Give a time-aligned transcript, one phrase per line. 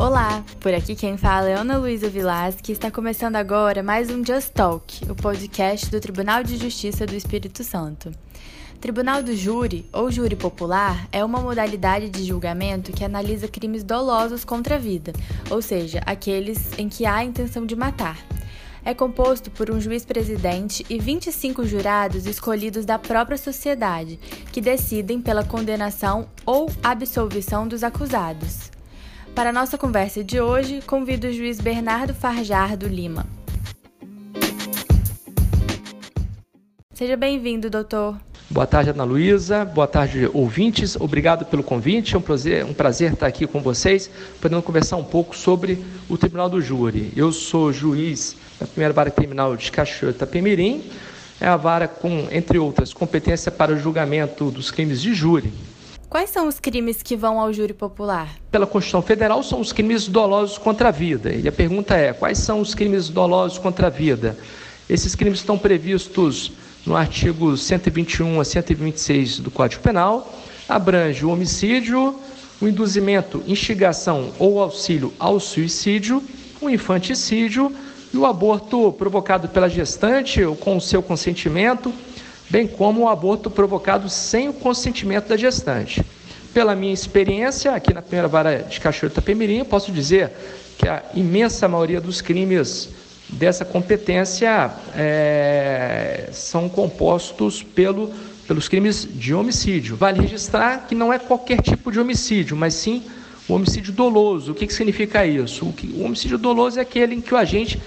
[0.00, 4.24] Olá, por aqui quem fala é Ana Luísa Vilas, que está começando agora mais um
[4.24, 8.12] Just Talk, o podcast do Tribunal de Justiça do Espírito Santo.
[8.80, 14.44] Tribunal do Júri, ou Júri Popular, é uma modalidade de julgamento que analisa crimes dolosos
[14.44, 15.12] contra a vida,
[15.50, 18.24] ou seja, aqueles em que há a intenção de matar.
[18.84, 24.16] É composto por um juiz-presidente e 25 jurados escolhidos da própria sociedade,
[24.52, 28.77] que decidem pela condenação ou absolvição dos acusados.
[29.34, 33.26] Para a nossa conversa de hoje, convido o juiz Bernardo Farjardo Lima.
[36.92, 38.16] Seja bem-vindo, doutor.
[38.50, 39.64] Boa tarde, Ana Luísa.
[39.64, 40.96] Boa tarde, ouvintes.
[40.96, 42.14] Obrigado pelo convite.
[42.14, 44.10] É um prazer, um prazer estar aqui com vocês,
[44.40, 47.12] podendo conversar um pouco sobre o Tribunal do Júri.
[47.14, 50.90] Eu sou juiz da primeira vara criminal de Cachoeira Itapemirim.
[51.40, 55.52] É a vara com, entre outras, competência para o julgamento dos crimes de júri.
[56.08, 58.34] Quais são os crimes que vão ao júri popular?
[58.50, 61.30] Pela Constituição Federal, são os crimes dolosos contra a vida.
[61.34, 64.34] E a pergunta é: quais são os crimes dolosos contra a vida?
[64.88, 66.52] Esses crimes estão previstos
[66.86, 70.32] no artigo 121 a 126 do Código Penal.
[70.66, 72.18] Abrange o homicídio,
[72.58, 76.22] o induzimento, instigação ou auxílio ao suicídio,
[76.58, 77.70] o infanticídio
[78.14, 81.92] e o aborto provocado pela gestante ou com o seu consentimento
[82.50, 86.04] bem como o aborto provocado sem o consentimento da gestante.
[86.52, 90.32] Pela minha experiência aqui na primeira vara de Cachoeira Itapemirim, posso dizer
[90.78, 92.90] que a imensa maioria dos crimes
[93.28, 98.10] dessa competência é, são compostos pelo,
[98.46, 99.96] pelos crimes de homicídio.
[99.96, 103.02] Vale registrar que não é qualquer tipo de homicídio, mas sim
[103.46, 104.52] o homicídio doloso.
[104.52, 105.66] O que, que significa isso?
[105.68, 107.80] O, que, o homicídio doloso é aquele em que o agente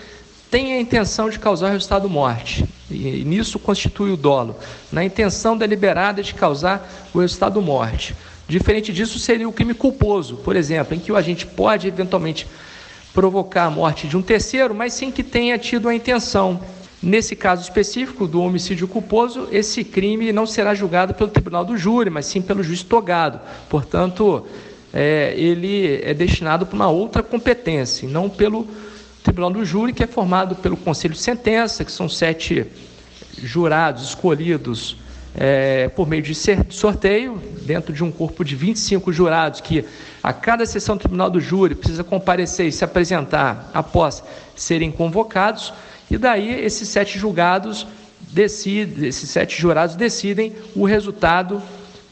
[0.52, 2.66] tem a intenção de causar o resultado morte.
[2.90, 4.58] E, nisso constitui o dolo,
[4.92, 8.14] na intenção deliberada de causar o resultado morte.
[8.50, 12.46] Diferente disso seria o crime culposo, por exemplo, em que o agente pode eventualmente
[13.14, 16.60] provocar a morte de um terceiro, mas sem que tenha tido a intenção.
[17.02, 22.10] Nesse caso específico do homicídio culposo, esse crime não será julgado pelo tribunal do júri,
[22.10, 23.40] mas sim pelo juiz togado.
[23.70, 24.46] Portanto,
[24.94, 28.68] é, ele é destinado para uma outra competência, não pelo
[29.24, 32.66] Tribunal do Júri, que é formado pelo Conselho de Sentença, que são sete
[33.38, 34.98] jurados escolhidos
[35.36, 36.36] é, por meio de
[36.70, 39.86] sorteio, dentro de um corpo de 25 jurados, que
[40.22, 44.24] a cada sessão do Tribunal do Júri precisa comparecer e se apresentar após
[44.56, 45.74] serem convocados,
[46.10, 47.88] e daí esses sete julgados
[48.20, 51.62] decidem, esses sete jurados decidem o resultado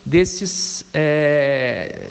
[0.06, 2.08] desses é,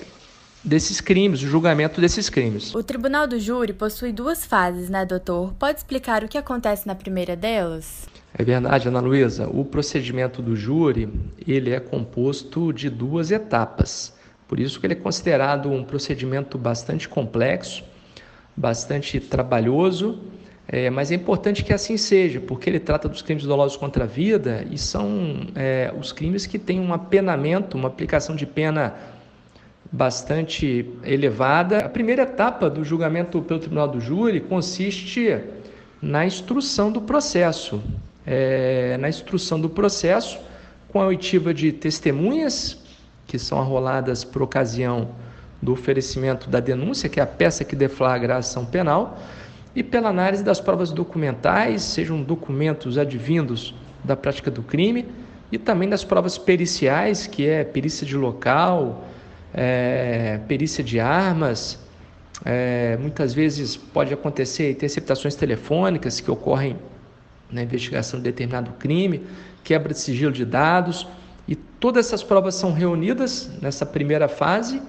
[0.68, 2.74] desses crimes, o julgamento desses crimes.
[2.74, 5.52] O Tribunal do Júri possui duas fases, né, doutor?
[5.58, 8.06] Pode explicar o que acontece na primeira delas?
[8.36, 9.48] É verdade, Ana Luísa.
[9.48, 11.08] O procedimento do júri,
[11.46, 14.14] ele é composto de duas etapas.
[14.46, 17.82] Por isso que ele é considerado um procedimento bastante complexo,
[18.54, 20.20] bastante trabalhoso,
[20.66, 24.06] é, mas é importante que assim seja, porque ele trata dos crimes dolosos contra a
[24.06, 28.94] vida e são é, os crimes que têm um apenamento, uma aplicação de pena
[29.90, 31.78] bastante elevada.
[31.78, 35.40] A primeira etapa do julgamento pelo Tribunal do Júri consiste
[36.00, 37.82] na instrução do processo.
[38.26, 40.38] É, na instrução do processo,
[40.88, 42.78] com a oitiva de testemunhas,
[43.26, 45.10] que são arroladas por ocasião
[45.60, 49.18] do oferecimento da denúncia, que é a peça que deflagra a ação penal,
[49.74, 55.06] e pela análise das provas documentais, sejam documentos advindos da prática do crime,
[55.50, 59.07] e também das provas periciais, que é perícia de local,
[59.54, 61.78] é, perícia de armas,
[62.44, 66.76] é, muitas vezes pode acontecer interceptações telefônicas que ocorrem
[67.50, 69.22] na investigação de determinado crime,
[69.64, 71.06] quebra de sigilo de dados,
[71.46, 74.82] e todas essas provas são reunidas nessa primeira fase,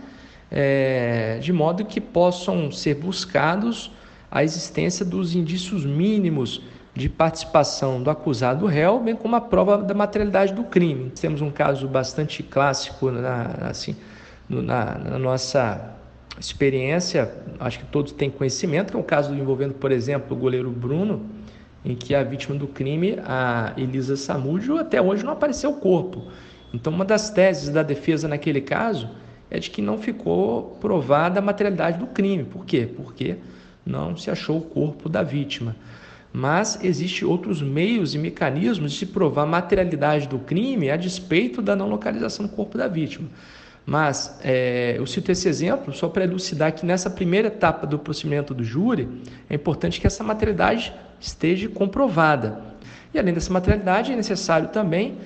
[0.52, 3.92] é, de modo que possam ser buscados
[4.32, 6.62] a existência dos indícios mínimos
[6.94, 11.10] de participação do acusado réu, bem como a prova da materialidade do crime.
[11.12, 13.96] Temos um caso bastante clássico, na, assim,
[14.50, 15.96] na, na nossa
[16.40, 20.72] experiência, acho que todos têm conhecimento, que é um caso envolvendo, por exemplo, o goleiro
[20.72, 21.26] Bruno,
[21.84, 26.28] em que a vítima do crime, a Elisa Samúdio, até hoje não apareceu o corpo.
[26.74, 29.10] Então, uma das teses da defesa naquele caso
[29.50, 32.44] é de que não ficou provada a materialidade do crime.
[32.44, 32.88] Por quê?
[32.96, 33.38] Porque
[33.86, 35.76] não se achou o corpo da vítima.
[36.32, 41.62] Mas existem outros meios e mecanismos de se provar a materialidade do crime a despeito
[41.62, 43.28] da não localização do corpo da vítima.
[43.90, 48.54] Mas é, eu cito esse exemplo só para elucidar que nessa primeira etapa do procedimento
[48.54, 49.10] do júri
[49.50, 52.62] é importante que essa materialidade esteja comprovada.
[53.12, 55.18] E além dessa materialidade, é necessário também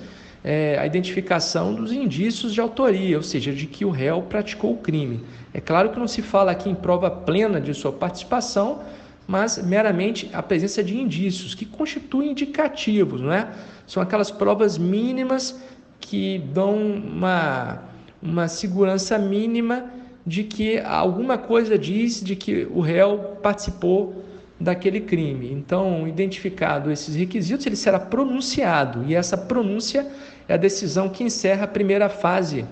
[0.42, 4.78] é, a identificação dos indícios de autoria, ou seja, de que o réu praticou o
[4.78, 5.26] crime.
[5.54, 8.82] É claro que não se fala aqui em prova plena de sua participação,
[9.28, 13.50] mas meramente a presença de indícios que constituem indicativos, não é?
[13.86, 15.62] São aquelas provas mínimas
[16.00, 17.92] que dão uma,
[18.24, 19.86] uma segurança mínima
[20.26, 24.24] de que alguma coisa diz de que o réu participou
[24.60, 25.52] daquele crime.
[25.52, 30.08] Então, identificado esses requisitos, ele será pronunciado e essa pronúncia
[30.48, 32.66] é a decisão que encerra a primeira fase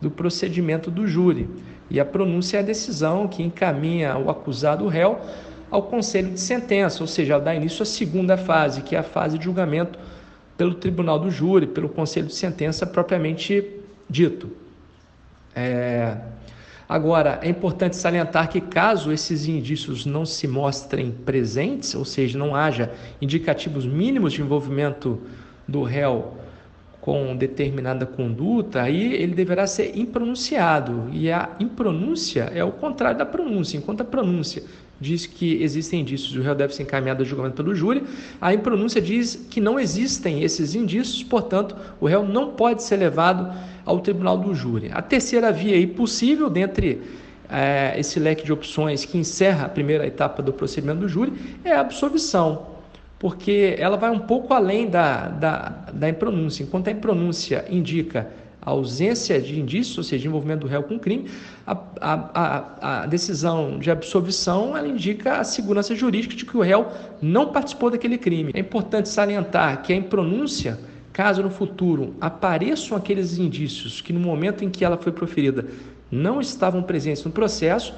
[0.00, 1.48] do procedimento do júri.
[1.88, 5.20] E a pronúncia é a decisão que encaminha o acusado o réu
[5.70, 9.38] ao conselho de sentença, ou seja, dá início à segunda fase, que é a fase
[9.38, 9.98] de julgamento
[10.56, 13.64] pelo tribunal do júri, pelo conselho de sentença propriamente
[14.08, 14.65] dito.
[15.56, 16.16] É...
[16.88, 22.54] Agora, é importante salientar que, caso esses indícios não se mostrem presentes, ou seja, não
[22.54, 25.20] haja indicativos mínimos de envolvimento
[25.66, 26.36] do réu
[27.06, 31.08] com determinada conduta, aí ele deverá ser impronunciado.
[31.12, 33.78] E a impronúncia é o contrário da pronúncia.
[33.78, 34.64] Enquanto a pronúncia
[35.00, 38.02] diz que existem indícios e o réu deve ser encaminhado a julgamento pelo júri,
[38.40, 43.56] a impronúncia diz que não existem esses indícios, portanto, o réu não pode ser levado
[43.84, 44.90] ao tribunal do júri.
[44.92, 47.00] A terceira via aí possível, dentre
[47.48, 51.32] é, esse leque de opções que encerra a primeira etapa do procedimento do júri,
[51.62, 52.75] é a absolvição,
[53.18, 56.62] porque ela vai um pouco além da, da, da impronúncia.
[56.62, 58.30] Enquanto a impronúncia indica
[58.60, 61.30] a ausência de indícios, ou seja, envolvimento do réu com crime,
[61.64, 66.88] a, a, a, decisão de absolvição ela indica a segurança jurídica de que o réu
[67.22, 68.50] não participou daquele crime.
[68.54, 70.80] É importante salientar que a impronúncia,
[71.12, 75.66] caso no futuro apareçam aqueles indícios que no momento em que ela foi proferida
[76.10, 77.94] não estavam presentes no processo,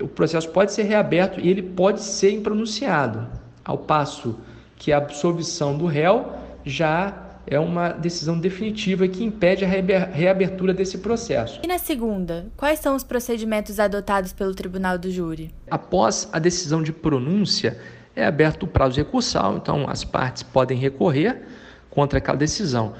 [0.00, 3.26] o processo pode ser reaberto e ele pode ser impronunciado,
[3.66, 4.38] ao passo
[4.76, 6.32] que a absolvição do réu
[6.64, 11.60] já é uma decisão definitiva que impede a reabertura desse processo.
[11.62, 15.52] E na segunda, quais são os procedimentos adotados pelo tribunal do júri?
[15.70, 17.78] Após a decisão de pronúncia,
[18.14, 21.42] é aberto o prazo recursal, então as partes podem recorrer
[21.90, 22.94] contra aquela decisão.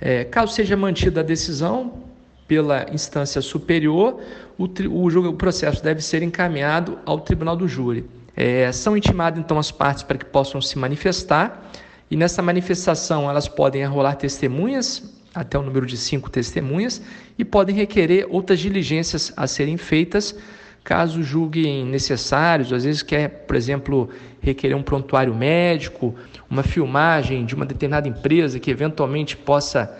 [0.00, 2.04] É, caso seja mantida a decisão
[2.46, 4.20] pela instância superior,
[4.56, 8.08] o, o, o processo deve ser encaminhado ao tribunal do júri.
[8.40, 11.60] É, são intimadas então as partes para que possam se manifestar.
[12.08, 17.02] E nessa manifestação elas podem enrolar testemunhas, até o número de cinco testemunhas,
[17.36, 20.36] e podem requerer outras diligências a serem feitas
[20.84, 24.08] caso julguem necessários, às vezes quer, por exemplo,
[24.40, 26.14] requerer um prontuário médico,
[26.48, 29.94] uma filmagem de uma determinada empresa que eventualmente possa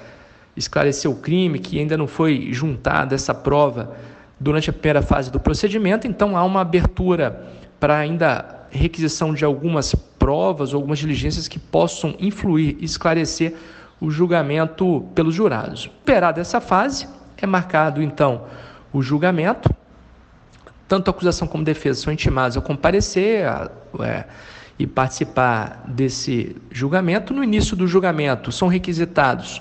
[0.56, 3.96] esclarecer o crime, que ainda não foi juntada essa prova
[4.40, 7.46] durante a primeira fase do procedimento, então há uma abertura
[7.78, 13.54] para ainda requisição de algumas provas ou algumas diligências que possam influir e esclarecer
[14.00, 15.82] o julgamento pelos jurados.
[15.82, 18.44] Superada essa fase, é marcado então
[18.92, 19.70] o julgamento.
[20.86, 23.70] Tanto a acusação como a defesa são intimados a comparecer a,
[24.00, 24.24] é,
[24.78, 27.34] e participar desse julgamento.
[27.34, 29.60] No início do julgamento, são requisitados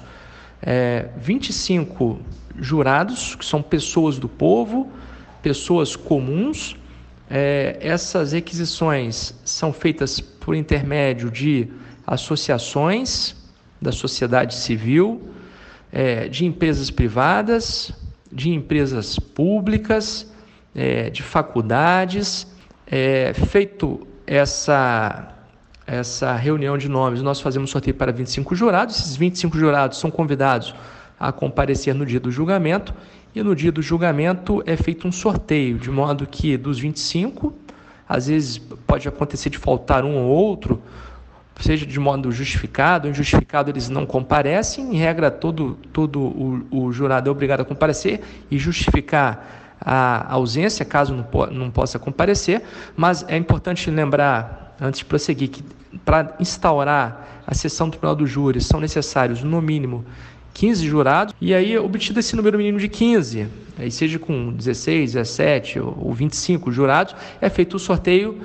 [0.61, 2.19] é, 25
[2.59, 4.89] jurados, que são pessoas do povo,
[5.41, 6.75] pessoas comuns,
[7.29, 11.68] é, essas requisições são feitas por intermédio de
[12.06, 13.35] associações
[13.81, 15.29] da sociedade civil,
[15.91, 17.91] é, de empresas privadas,
[18.31, 20.31] de empresas públicas,
[20.74, 22.48] é, de faculdades.
[22.86, 25.36] É, feito essa,
[25.86, 29.00] essa reunião de nomes, nós fazemos sorteio para 25 jurados.
[29.00, 30.74] Esses 25 jurados são convidados
[31.19, 32.93] a comparecer no dia do julgamento
[33.36, 37.53] e no dia do julgamento é feito um sorteio, de modo que dos 25,
[38.07, 40.81] às vezes pode acontecer de faltar um ou outro,
[41.60, 44.96] seja de modo justificado injustificado, eles não comparecem.
[44.96, 50.86] Em regra, todo, todo o, o jurado é obrigado a comparecer e justificar a ausência,
[50.86, 52.63] caso não, não possa comparecer.
[52.96, 55.63] Mas é importante lembrar, antes de prosseguir, que
[56.05, 60.05] para instaurar a sessão do Tribunal do Júri são necessários, no mínimo,
[60.57, 63.47] 15 jurados, e aí obtido esse número mínimo de 15,
[63.77, 68.41] aí seja com 16, 17 ou 25 jurados, é feito o sorteio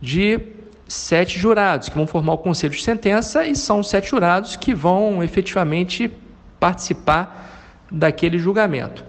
[0.00, 0.38] de
[0.86, 5.24] sete jurados que vão formar o conselho de sentença e são sete jurados que vão
[5.24, 6.08] efetivamente
[6.60, 9.04] participar daquele julgamento.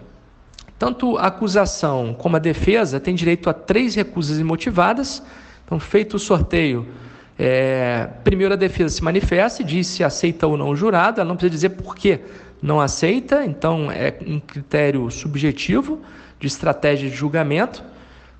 [0.79, 5.21] Tanto a acusação como a defesa têm direito a três recusas imotivadas.
[5.63, 6.87] Então, feito o sorteio,
[7.37, 11.27] é, primeiro, a defesa se manifesta e diz se aceita ou não o jurado, ela
[11.27, 12.19] não precisa dizer por que
[12.61, 15.99] não aceita, então é um critério subjetivo
[16.39, 17.83] de estratégia de julgamento.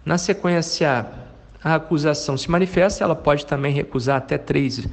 [0.05, 1.05] Na sequência,
[1.63, 4.87] a acusação se manifesta, ela pode também recusar até três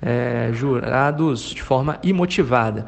[0.00, 2.86] é, jurados de forma imotivada.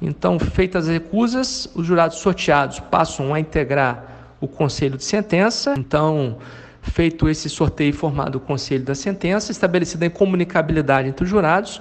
[0.00, 5.74] Então, feitas as recusas, os jurados sorteados passam a integrar o conselho de sentença.
[5.76, 6.38] Então,
[6.82, 11.80] feito esse sorteio formado o conselho da sentença, estabelecida a comunicabilidade entre os jurados,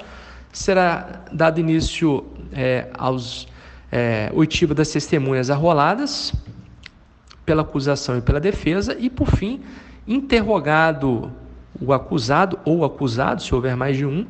[0.52, 3.48] será dado início é, aos
[3.92, 4.32] é,
[4.76, 6.34] das testemunhas arroladas
[7.46, 9.62] pela acusação e pela defesa e, por fim,
[10.08, 11.32] interrogado
[11.82, 14.26] o acusado ou acusado, se houver mais de um,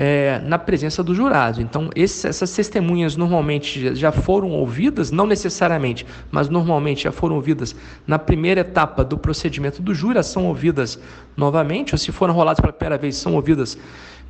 [0.00, 1.60] é, na presença do jurado.
[1.60, 7.74] Então, essas testemunhas normalmente já foram ouvidas, não necessariamente, mas normalmente já foram ouvidas
[8.06, 11.00] na primeira etapa do procedimento do júri, são ouvidas
[11.36, 13.76] novamente, ou se foram roladas pela primeira vez, são ouvidas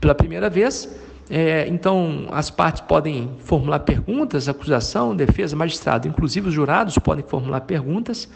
[0.00, 0.88] pela primeira vez.
[1.28, 7.60] É, então, as partes podem formular perguntas, acusação, defesa, magistrado, inclusive os jurados podem formular
[7.60, 8.26] perguntas.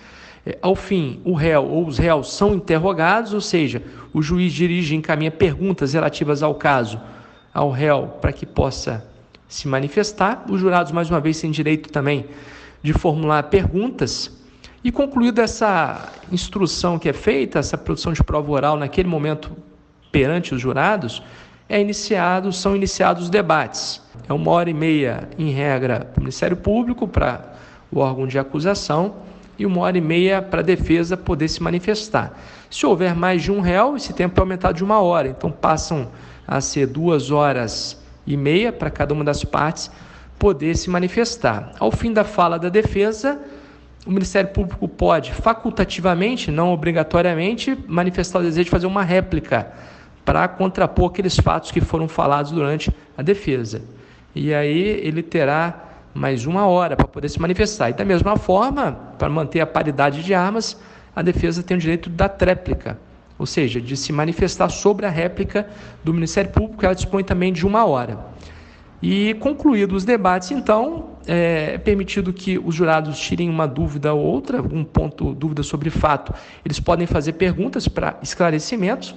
[0.44, 4.94] É, ao fim, o réu ou os réus são interrogados, ou seja, o juiz dirige
[4.94, 7.00] e encaminha perguntas relativas ao caso
[7.52, 9.04] ao réu para que possa
[9.49, 10.44] se manifestar.
[10.49, 12.26] Os jurados, mais uma vez, têm direito também
[12.82, 14.42] de formular perguntas.
[14.82, 19.52] E concluída essa instrução que é feita, essa produção de prova oral naquele momento
[20.11, 21.23] perante os jurados,
[21.68, 24.02] é iniciado, são iniciados os debates.
[24.28, 27.52] É uma hora e meia, em regra, para o Ministério Público, para
[27.90, 29.14] o órgão de acusação,
[29.59, 32.37] e uma hora e meia para a defesa poder se manifestar.
[32.71, 35.28] Se houver mais de um réu, esse tempo é aumentado de uma hora.
[35.28, 36.09] Então passam
[36.46, 39.90] a ser duas horas e meia para cada uma das partes
[40.38, 41.72] poder se manifestar.
[41.78, 43.40] Ao fim da fala da defesa,
[44.04, 49.72] o Ministério Público pode facultativamente, não obrigatoriamente, manifestar o desejo de fazer uma réplica
[50.25, 53.82] para contrapor aqueles fatos que foram falados durante a defesa.
[54.34, 57.90] E aí ele terá mais uma hora para poder se manifestar.
[57.90, 60.76] E da mesma forma, para manter a paridade de armas,
[61.14, 62.99] a defesa tem o direito da tréplica,
[63.42, 65.66] ou seja, de se manifestar sobre a réplica
[66.04, 68.25] do Ministério Público, ela dispõe também de uma hora.
[69.02, 74.62] E concluídos os debates, então, é permitido que os jurados tirem uma dúvida ou outra,
[74.62, 76.32] um ponto, dúvida sobre fato.
[76.64, 79.12] Eles podem fazer perguntas para esclarecimentos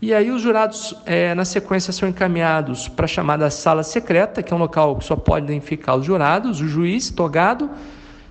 [0.00, 4.50] e aí os jurados, é, na sequência, são encaminhados para a chamada sala secreta, que
[4.50, 7.68] é um local que só podem ficar os jurados, o juiz, togado,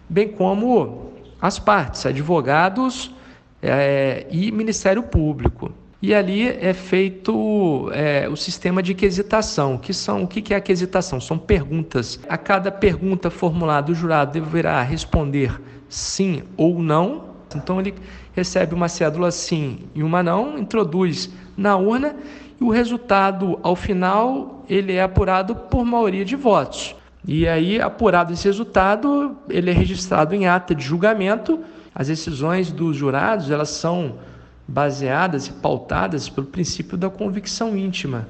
[0.10, 3.16] bem como as partes, advogados
[3.62, 5.72] é, e Ministério Público.
[6.02, 10.62] E ali é feito é, o sistema de quesitação, que são o que é a
[10.62, 11.20] quesitação?
[11.20, 12.20] São perguntas.
[12.30, 15.60] A cada pergunta formulada, o jurado deverá responder
[15.90, 17.36] sim ou não.
[17.56, 17.96] Então ele
[18.36, 22.16] recebe uma cédula sim e uma não, introduz na urna
[22.60, 26.96] e o resultado, ao final, ele é apurado por maioria de votos.
[27.26, 31.60] E aí, apurado esse resultado, ele é registrado em ata de julgamento.
[32.00, 34.20] As decisões dos jurados, elas são
[34.68, 38.28] baseadas e pautadas pelo princípio da convicção íntima.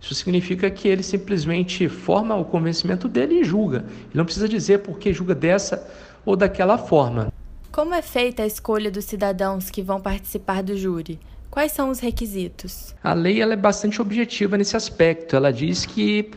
[0.00, 3.84] Isso significa que ele simplesmente forma o convencimento dele e julga.
[3.86, 5.88] Ele não precisa dizer por que julga dessa
[6.24, 7.32] ou daquela forma.
[7.70, 11.20] Como é feita a escolha dos cidadãos que vão participar do júri?
[11.48, 12.92] Quais são os requisitos?
[13.04, 15.36] A lei ela é bastante objetiva nesse aspecto.
[15.36, 16.28] Ela diz que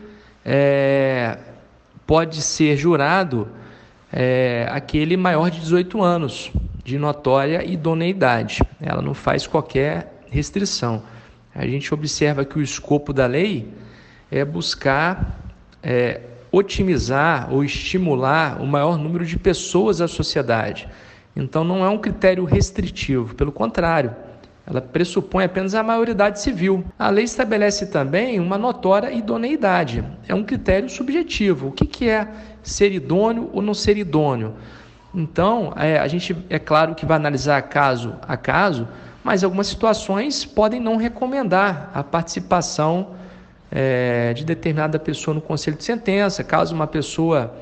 [0.44, 1.36] é,
[2.06, 3.48] pode ser jurado
[4.12, 6.50] é, aquele maior de 18 anos,
[6.84, 8.62] de notória idoneidade.
[8.80, 11.02] Ela não faz qualquer restrição.
[11.54, 13.68] A gente observa que o escopo da lei
[14.30, 15.40] é buscar
[15.82, 16.20] é,
[16.52, 20.88] otimizar ou estimular o maior número de pessoas da sociedade.
[21.34, 24.14] Então, não é um critério restritivo, pelo contrário
[24.70, 26.84] ela pressupõe apenas a maioridade civil.
[26.96, 30.04] A lei estabelece também uma notória idoneidade.
[30.28, 31.68] É um critério subjetivo.
[31.68, 32.28] O que, que é
[32.62, 34.54] ser idôneo ou não ser idôneo?
[35.12, 38.86] Então, é, a gente é claro que vai analisar caso a caso,
[39.24, 43.08] mas algumas situações podem não recomendar a participação
[43.72, 47.52] é, de determinada pessoa no conselho de sentença, caso uma pessoa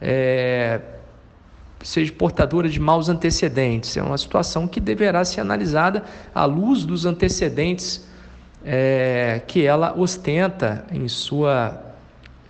[0.00, 0.80] é,
[1.82, 3.96] seja portadora de maus antecedentes.
[3.96, 6.04] É uma situação que deverá ser analisada
[6.34, 8.06] à luz dos antecedentes
[8.64, 11.80] é, que ela ostenta em sua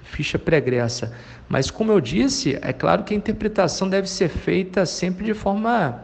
[0.02, 1.12] ficha pregressa.
[1.48, 6.00] Mas, como eu disse, é claro que a interpretação deve ser feita sempre de forma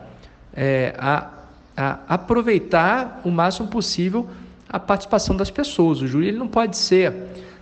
[0.55, 1.31] é, a,
[1.76, 4.29] a, aproveitar o máximo possível
[4.69, 6.00] a participação das pessoas.
[6.00, 7.14] O júri ele não pode ser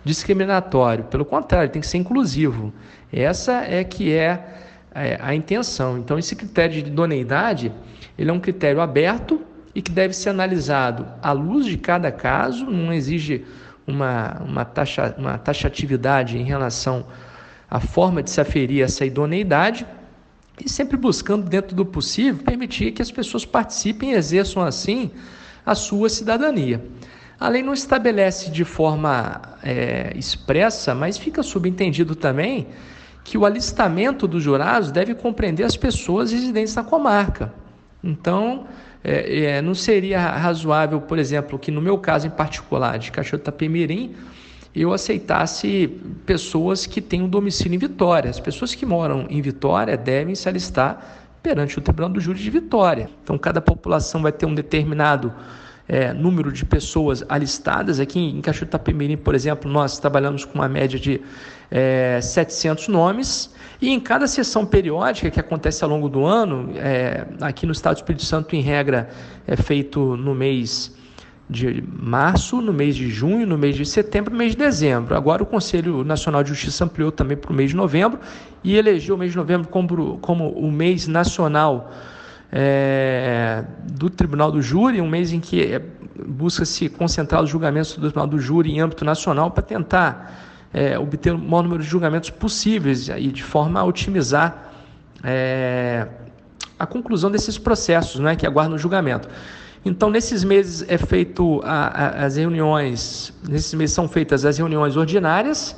[0.05, 2.73] discriminatório, pelo contrário, tem que ser inclusivo.
[3.12, 4.40] Essa é que é é,
[5.20, 5.99] a intenção.
[5.99, 7.73] Então, esse critério de idoneidade
[8.20, 9.40] ele é um critério aberto
[9.75, 13.44] e que deve ser analisado à luz de cada caso, não exige
[13.87, 17.06] uma, uma, taxa, uma taxatividade em relação
[17.70, 19.87] à forma de se aferir essa idoneidade
[20.62, 25.11] e sempre buscando, dentro do possível, permitir que as pessoas participem e exerçam assim
[25.64, 26.85] a sua cidadania.
[27.38, 32.66] A lei não estabelece de forma é, expressa, mas fica subentendido também
[33.24, 37.52] que o alistamento dos jurados deve compreender as pessoas residentes na comarca.
[38.02, 38.66] Então,
[39.04, 43.44] é, é, não seria razoável, por exemplo, que no meu caso em particular, de Cachoeiro
[43.44, 44.14] Tapemirim,
[44.74, 45.88] eu aceitasse
[46.24, 48.30] pessoas que têm um domicílio em Vitória.
[48.30, 52.50] As pessoas que moram em Vitória devem se alistar perante o Tribunal do Júri de
[52.50, 53.10] Vitória.
[53.24, 55.32] Então, cada população vai ter um determinado
[55.90, 57.99] é, número de pessoas alistadas.
[57.99, 61.20] Aqui em Cachoeiro Itapemirim, por exemplo, nós trabalhamos com uma média de
[61.68, 63.52] é, 700 nomes.
[63.82, 67.94] E em cada sessão periódica que acontece ao longo do ano, é, aqui no Estado
[67.94, 69.11] do Espírito Santo, em regra,
[69.49, 70.97] é feito no mês
[71.49, 75.16] de março, no mês de junho, no mês de setembro, no mês de dezembro.
[75.16, 78.20] Agora o Conselho Nacional de Justiça ampliou também para o mês de novembro
[78.62, 81.90] e elegeu o mês de novembro como, como o mês nacional
[82.52, 85.83] é, do Tribunal do Júri, um mês em que é,
[86.26, 90.33] busca-se concentrar os julgamentos do Tribunal do Júri em âmbito nacional para tentar
[90.73, 94.73] é, obter o maior número de julgamentos possíveis e de forma a otimizar
[95.23, 96.07] é,
[96.78, 99.28] a conclusão desses processos né, que aguardam o julgamento.
[99.85, 104.97] Então, nesses meses é feito a, a, as reuniões, nesses meses são feitas as reuniões
[104.97, 105.76] ordinárias,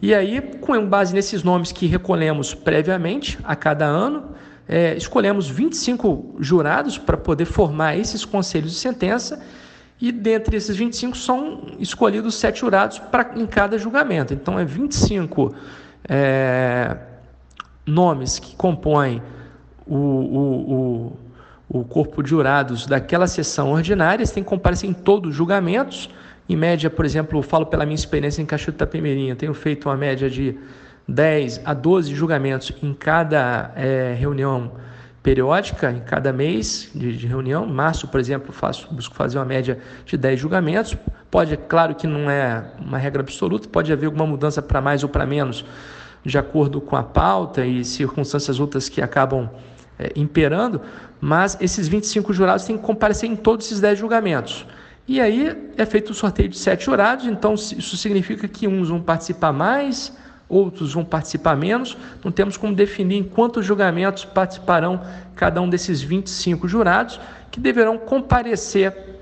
[0.00, 4.34] e aí, com base nesses nomes que recolhemos previamente a cada ano,
[4.68, 9.42] é, escolhemos 25 jurados para poder formar esses conselhos de sentença,
[10.00, 14.34] e dentre esses 25 são escolhidos sete jurados pra, em cada julgamento.
[14.34, 15.54] Então, é 25
[16.08, 16.96] é,
[17.86, 19.22] nomes que compõem
[19.86, 21.24] o, o, o
[21.68, 26.08] o corpo de jurados daquela sessão ordinária, eles têm que comparecer em todos os julgamentos.
[26.48, 30.30] Em média, por exemplo, falo pela minha experiência em Cachoeiro Itapemirim, tenho feito uma média
[30.30, 30.56] de
[31.06, 34.72] 10 a 12 julgamentos em cada é, reunião
[35.22, 37.66] periódica, em cada mês de, de, reunião.
[37.66, 40.96] Março, por exemplo, faço, busco fazer uma média de 10 julgamentos.
[41.30, 45.08] Pode, claro que não é uma regra absoluta, pode haver alguma mudança para mais ou
[45.08, 45.64] para menos,
[46.24, 49.48] de acordo com a pauta e circunstâncias outras que acabam
[49.98, 50.80] é, imperando,
[51.20, 54.66] mas esses 25 jurados têm que comparecer em todos esses 10 julgamentos.
[55.06, 59.02] E aí é feito o sorteio de sete jurados, então isso significa que uns vão
[59.02, 60.16] participar mais,
[60.48, 61.96] outros vão participar menos.
[62.24, 65.00] Não temos como definir em quantos julgamentos participarão
[65.34, 69.14] cada um desses 25 jurados, que deverão comparecer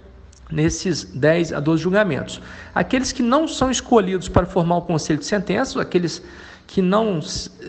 [0.51, 2.41] nesses 10 a 12 julgamentos.
[2.75, 6.23] Aqueles que não são escolhidos para formar o conselho de sentença, aqueles
[6.67, 7.21] que não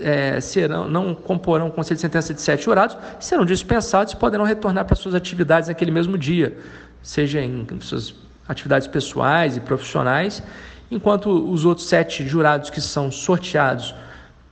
[0.02, 4.46] é, serão, não comporão o conselho de sentença de sete jurados, serão dispensados e poderão
[4.46, 6.58] retornar para suas atividades naquele mesmo dia,
[7.02, 8.16] seja em suas
[8.48, 10.44] atividades pessoais e profissionais,
[10.94, 13.94] enquanto os outros sete jurados que são sorteados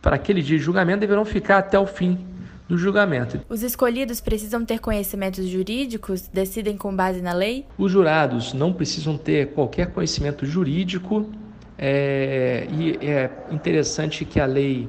[0.02, 2.20] para aquele dia de julgamento deverão ficar até o fim
[2.68, 3.42] do julgamento.
[3.50, 6.28] Os escolhidos precisam ter conhecimentos jurídicos?
[6.28, 7.66] Decidem com base na lei?
[7.78, 11.30] Os jurados não precisam ter qualquer conhecimento jurídico
[11.78, 14.88] é, e é interessante que a lei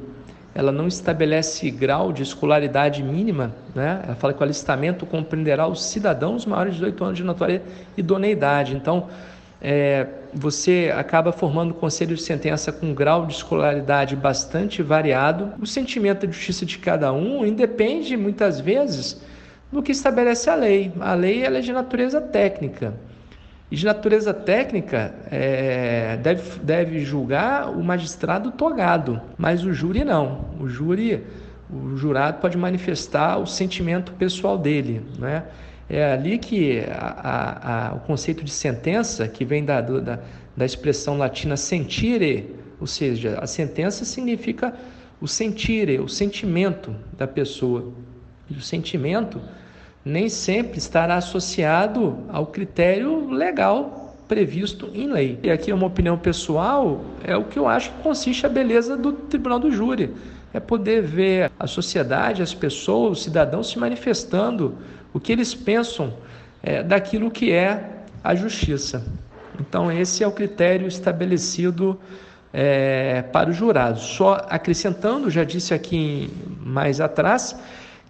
[0.55, 4.03] ela não estabelece grau de escolaridade mínima, né?
[4.05, 7.63] Ela fala que o alistamento compreenderá os cidadãos maiores de 18 anos de notória
[7.97, 8.77] idoneidade.
[8.77, 9.09] Então,
[9.65, 15.53] é, você acaba formando conselho de sentença com um grau de escolaridade bastante variado.
[15.61, 19.23] O sentimento de justiça de cada um independe, muitas vezes,
[19.71, 20.93] do que estabelece a lei.
[20.99, 22.93] A lei ela é de natureza técnica.
[23.71, 30.45] E de natureza técnica, é, deve, deve julgar o magistrado togado, mas o júri não.
[30.61, 31.25] O júri,
[31.71, 35.03] o jurado pode manifestar o sentimento pessoal dele.
[35.19, 35.45] Né?
[35.93, 40.19] É ali que a, a, o conceito de sentença, que vem da, da,
[40.57, 44.75] da expressão latina sentire, ou seja, a sentença significa
[45.21, 47.93] o sentire, o sentimento da pessoa.
[48.49, 49.39] E o sentimento
[50.03, 54.02] nem sempre estará associado ao critério legal
[54.33, 55.39] previsto em lei.
[55.43, 58.97] E aqui é uma opinião pessoal, é o que eu acho que consiste a beleza
[58.97, 60.09] do tribunal do júri.
[60.55, 64.79] É poder ver a sociedade, as pessoas, os cidadãos se manifestando
[65.13, 66.15] o que eles pensam
[66.63, 69.05] é, daquilo que é a justiça.
[69.61, 72.01] Então, esse é o critério estabelecido
[72.55, 74.01] é, para os jurados.
[74.01, 77.55] Só acrescentando, já disse aqui mais atrás,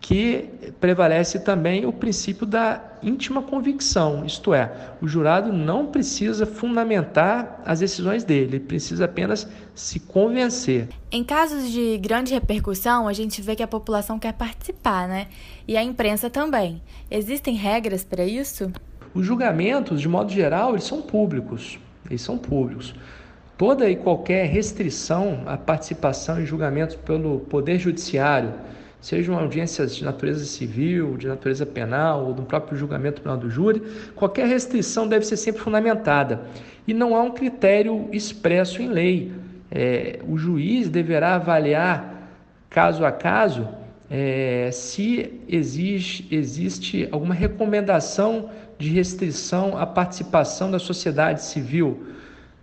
[0.02, 7.62] que prevalece também o princípio da íntima convicção, isto é, o jurado não precisa fundamentar
[7.64, 10.88] as decisões dele, ele precisa apenas se convencer.
[11.10, 15.28] Em casos de grande repercussão, a gente vê que a população quer participar, né?
[15.66, 16.82] E a imprensa também.
[17.08, 18.72] Existem regras para isso?
[19.14, 21.78] Os julgamentos, de modo geral, eles são públicos.
[22.10, 22.92] Eles são públicos.
[23.56, 28.52] Toda e qualquer restrição à participação em julgamentos pelo Poder Judiciário,
[29.02, 33.82] sejam audiências de natureza civil, de natureza penal ou do próprio julgamento penal do júri,
[34.14, 36.42] qualquer restrição deve ser sempre fundamentada.
[36.86, 39.32] E não há um critério expresso em lei.
[39.70, 42.30] É, o juiz deverá avaliar
[42.70, 43.68] caso a caso
[44.08, 52.06] é, se existe, existe alguma recomendação de restrição à participação da sociedade civil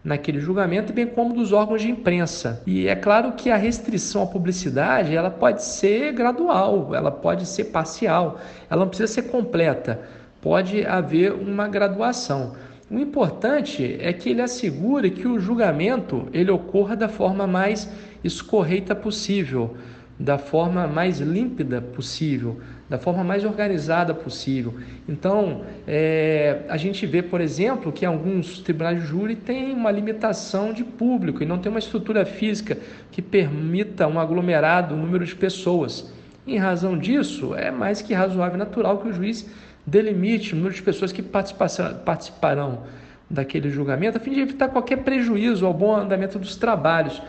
[0.04, 2.62] naquele julgamento, bem como dos órgãos de imprensa.
[2.66, 7.66] E é claro que a restrição à publicidade ela pode ser gradual, ela pode ser
[7.66, 10.00] parcial, ela não precisa ser completa,
[10.42, 12.56] pode haver uma graduação.
[12.90, 17.88] O importante é que ele assegure que o julgamento ele ocorra da forma mais
[18.24, 19.78] escorreita possível,
[20.20, 24.74] da forma mais límpida possível, da forma mais organizada possível.
[25.08, 30.74] Então, é, a gente vê, por exemplo, que alguns tribunais de júri têm uma limitação
[30.74, 32.78] de público e não tem uma estrutura física
[33.12, 36.12] que permita um aglomerado número de pessoas.
[36.46, 39.50] Em razão disso, é mais que razoável e natural que o juiz
[39.86, 42.84] delimite o número de pessoas que participarão
[43.30, 47.22] daquele julgamento, a fim de evitar qualquer prejuízo ao bom andamento dos trabalhos.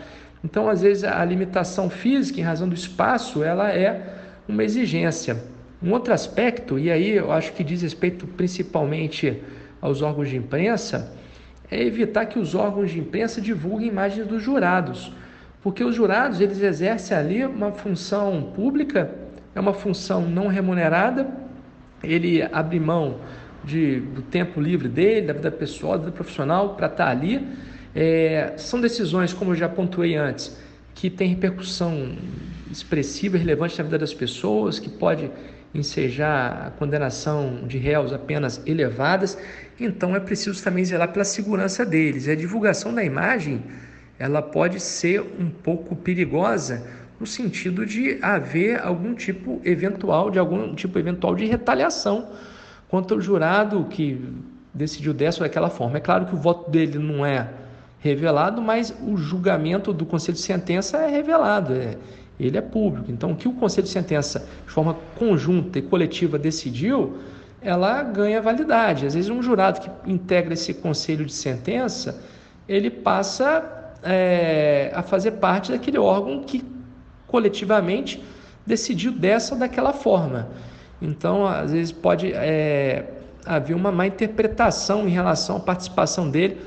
[0.45, 5.37] Então, às vezes, a limitação física, em razão do espaço, ela é uma exigência.
[5.83, 9.43] Um outro aspecto, e aí eu acho que diz respeito principalmente
[9.81, 11.15] aos órgãos de imprensa,
[11.71, 15.13] é evitar que os órgãos de imprensa divulguem imagens dos jurados,
[15.63, 19.15] porque os jurados eles exercem ali uma função pública,
[19.55, 21.29] é uma função não remunerada,
[22.03, 23.19] ele abre mão
[23.65, 27.47] de, do tempo livre dele, da vida pessoal, da vida profissional para estar ali
[27.95, 30.57] é, são decisões, como eu já pontuei antes,
[30.95, 32.17] que têm repercussão
[32.71, 35.31] expressiva e relevante na vida das pessoas, que pode
[35.75, 39.39] ensejar a condenação de réus apenas elevadas,
[39.79, 42.27] então é preciso também zelar pela segurança deles.
[42.27, 43.63] E a divulgação da imagem,
[44.19, 46.87] ela pode ser um pouco perigosa
[47.19, 52.31] no sentido de haver algum tipo eventual de algum tipo eventual de retaliação
[52.89, 54.21] contra o jurado que
[54.73, 55.99] decidiu dessa ou daquela forma.
[55.99, 57.49] É claro que o voto dele não é
[58.01, 61.97] revelado, mas o julgamento do conselho de sentença é revelado, é,
[62.39, 63.11] ele é público.
[63.11, 67.19] Então, o que o conselho de sentença, de forma conjunta e coletiva, decidiu,
[67.61, 69.07] ela ganha validade.
[69.07, 72.23] Às vezes, um jurado que integra esse conselho de sentença,
[72.67, 76.65] ele passa é, a fazer parte daquele órgão que
[77.27, 78.25] coletivamente
[78.67, 80.49] decidiu dessa ou daquela forma.
[81.03, 83.05] Então, às vezes, pode é,
[83.45, 86.59] haver uma má interpretação em relação à participação dele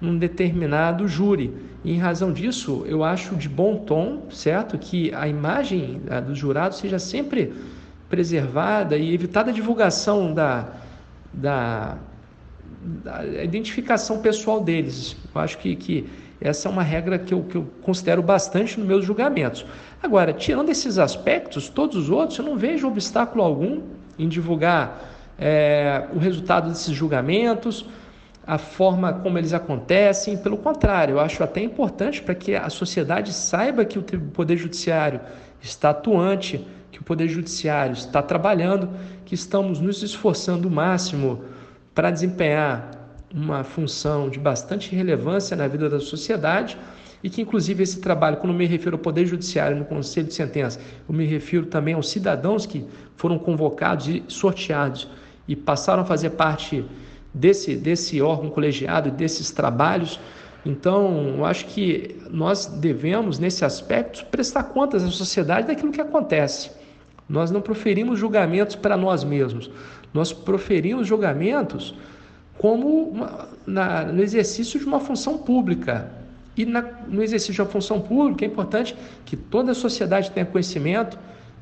[0.00, 1.52] num determinado júri.
[1.84, 6.78] E em razão disso, eu acho de bom tom, certo, que a imagem dos jurados
[6.78, 7.52] seja sempre
[8.08, 10.68] preservada e evitada a divulgação da,
[11.32, 11.96] da,
[13.04, 15.16] da identificação pessoal deles.
[15.34, 16.06] Eu acho que, que
[16.40, 19.64] essa é uma regra que eu, que eu considero bastante nos meus julgamentos.
[20.02, 23.82] Agora, tirando esses aspectos, todos os outros, eu não vejo obstáculo algum
[24.18, 25.02] em divulgar
[25.38, 27.86] é, o resultado desses julgamentos,
[28.50, 30.36] a forma como eles acontecem.
[30.36, 35.20] Pelo contrário, eu acho até importante para que a sociedade saiba que o Poder Judiciário
[35.62, 38.88] está atuante, que o Poder Judiciário está trabalhando,
[39.24, 41.44] que estamos nos esforçando o máximo
[41.94, 42.90] para desempenhar
[43.32, 46.76] uma função de bastante relevância na vida da sociedade
[47.22, 50.80] e que, inclusive, esse trabalho, quando me refiro ao Poder Judiciário no Conselho de Sentença,
[51.08, 52.84] eu me refiro também aos cidadãos que
[53.14, 55.06] foram convocados e sorteados
[55.46, 56.84] e passaram a fazer parte
[57.32, 60.20] desse, desse órgão colegiado, desses trabalhos.
[60.64, 66.70] Então, eu acho que nós devemos, nesse aspecto, prestar contas à sociedade daquilo que acontece.
[67.28, 69.70] Nós não proferimos julgamentos para nós mesmos,
[70.12, 71.94] nós proferimos julgamentos
[72.58, 76.10] como uma, na, no exercício de uma função pública.
[76.56, 80.44] E na, no exercício de uma função pública é importante que toda a sociedade tenha
[80.44, 81.18] conhecimento,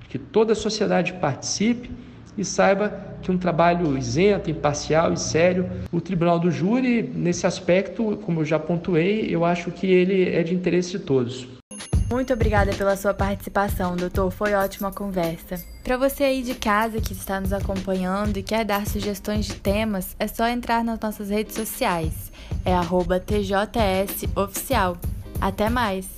[0.09, 1.90] que toda a sociedade participe
[2.38, 8.16] e saiba que um trabalho isento, imparcial e sério, o Tribunal do Júri, nesse aspecto,
[8.24, 11.46] como eu já pontuei, eu acho que ele é de interesse de todos.
[12.11, 14.31] Muito obrigada pela sua participação, doutor.
[14.31, 15.62] Foi ótima conversa.
[15.85, 20.16] Para você aí de casa que está nos acompanhando e quer dar sugestões de temas,
[20.18, 22.33] é só entrar nas nossas redes sociais.
[22.64, 22.74] É
[23.20, 24.96] TJS Oficial.
[25.38, 26.17] Até mais!